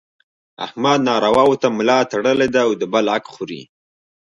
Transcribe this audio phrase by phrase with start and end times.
[0.65, 3.61] احمد نارواوو ته ملا تړلې ده او د بل حق خوري.